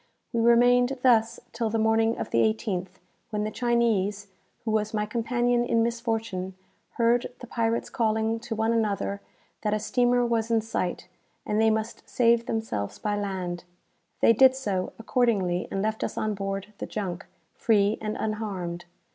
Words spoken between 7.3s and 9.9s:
the pirates calling to one another that a